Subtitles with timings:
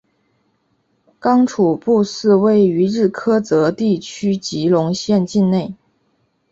[1.19, 5.75] 刚楚布寺位于日喀则地区吉隆县境内。